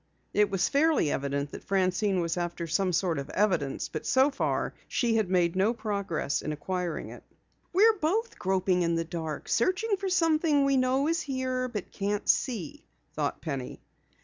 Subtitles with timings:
[0.33, 4.73] It was fairly evident that Francine was after some sort of evidence, but so far
[4.87, 7.23] she had made no progress in acquiring it.
[7.71, 12.27] "We're both groping in the dark, searching for something we know is here but can't
[12.27, 12.83] see,"
[13.13, 13.79] thought Penny.